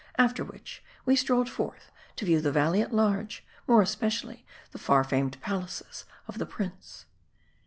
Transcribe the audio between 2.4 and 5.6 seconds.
the valley at large; more especially the far famed